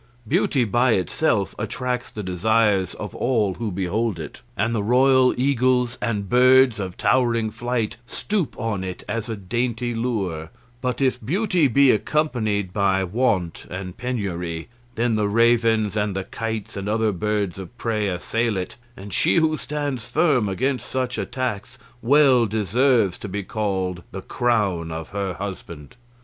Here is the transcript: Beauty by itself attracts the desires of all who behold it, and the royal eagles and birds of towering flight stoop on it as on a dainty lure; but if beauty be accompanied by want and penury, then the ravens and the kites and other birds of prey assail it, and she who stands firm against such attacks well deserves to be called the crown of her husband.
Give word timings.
Beauty 0.27 0.63
by 0.63 0.93
itself 0.93 1.53
attracts 1.59 2.09
the 2.09 2.23
desires 2.23 2.95
of 2.95 3.13
all 3.13 3.53
who 3.53 3.71
behold 3.71 4.17
it, 4.17 4.41
and 4.57 4.73
the 4.73 4.81
royal 4.81 5.31
eagles 5.39 5.99
and 6.01 6.27
birds 6.27 6.79
of 6.79 6.97
towering 6.97 7.51
flight 7.51 7.97
stoop 8.07 8.57
on 8.59 8.83
it 8.83 9.03
as 9.07 9.29
on 9.29 9.33
a 9.35 9.37
dainty 9.37 9.93
lure; 9.93 10.49
but 10.81 11.01
if 11.01 11.23
beauty 11.23 11.67
be 11.67 11.91
accompanied 11.91 12.73
by 12.73 13.03
want 13.03 13.67
and 13.69 13.95
penury, 13.95 14.69
then 14.95 15.13
the 15.13 15.27
ravens 15.29 15.95
and 15.95 16.15
the 16.15 16.23
kites 16.23 16.75
and 16.75 16.89
other 16.89 17.11
birds 17.11 17.59
of 17.59 17.77
prey 17.77 18.07
assail 18.07 18.57
it, 18.57 18.77
and 18.97 19.13
she 19.13 19.35
who 19.35 19.55
stands 19.55 20.03
firm 20.07 20.49
against 20.49 20.87
such 20.87 21.19
attacks 21.19 21.77
well 22.01 22.47
deserves 22.47 23.19
to 23.19 23.29
be 23.29 23.43
called 23.43 24.01
the 24.11 24.21
crown 24.23 24.91
of 24.91 25.09
her 25.09 25.35
husband. 25.35 25.95